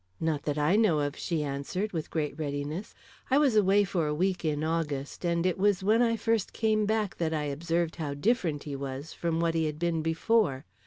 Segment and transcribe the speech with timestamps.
[0.19, 2.95] "Not that I know of," she answered, with great readiness.
[3.29, 6.87] "I was away for a week in August, and it was when I first came
[6.87, 10.65] back that I observed how different he was from what he had been before.